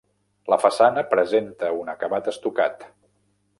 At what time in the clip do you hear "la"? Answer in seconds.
0.53-0.57